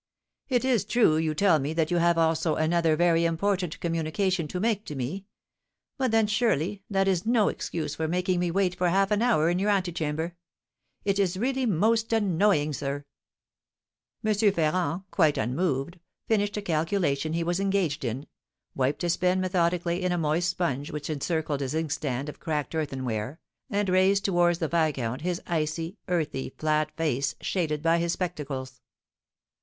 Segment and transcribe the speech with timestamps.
[0.49, 4.59] It is true you tell me that you have also another very important communication to
[4.59, 5.25] make to me;
[5.95, 9.47] but then, surely, that is no excuse for making me wait for half an hour
[9.47, 10.35] in your antechamber:
[11.05, 13.05] it is really most annoying, sir!"
[14.25, 14.33] M.
[14.33, 18.25] Ferrand, quite unmoved, finished a calculation he was engaged in,
[18.73, 23.39] wiped his pen methodically in a moist sponge which encircled his inkstand of cracked earthenware,
[23.69, 28.81] and raised towards the viscount his icy, earthy, flat face, shaded by his spectacles.